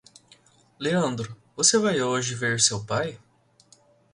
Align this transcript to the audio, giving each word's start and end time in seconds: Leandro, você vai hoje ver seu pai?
Leandro, 0.79 1.37
você 1.55 1.77
vai 1.77 2.01
hoje 2.01 2.33
ver 2.33 2.59
seu 2.59 2.83
pai? 2.83 3.19